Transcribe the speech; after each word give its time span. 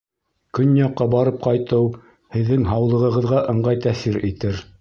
Көньяҡҡа 0.59 1.07
барып 1.15 1.37
ҡайтыу 1.43 1.91
һеҙҙең 2.39 2.67
һаулығығыҙға 2.73 3.47
ыңғай 3.55 3.83
тәьҫир 3.89 4.23
итер 4.33 4.63